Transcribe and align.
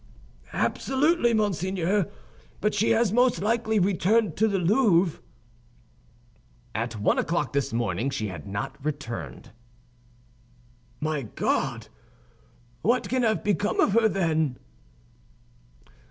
"Absolutely, 0.53 1.31
monseigneur; 1.31 2.09
but 2.59 2.73
she 2.73 2.89
has 2.89 3.13
most 3.13 3.39
likely 3.39 3.77
returned 3.77 4.35
to 4.35 4.47
the 4.47 4.57
Louvre." 4.57 5.21
"At 6.73 6.99
one 6.99 7.19
o'clock 7.19 7.53
this 7.53 7.71
morning 7.71 8.09
she 8.09 8.27
had 8.27 8.47
not 8.47 8.83
returned." 8.83 9.51
"My 10.99 11.21
God! 11.21 11.87
What 12.81 13.09
can 13.09 13.21
have 13.21 13.43
become 13.43 13.79
of 13.79 13.91
her, 13.93 14.09
then?" 14.09 14.57